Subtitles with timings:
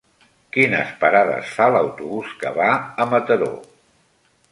[0.55, 2.71] Quines parades fa l'autobús que va
[3.05, 3.51] a Mataró?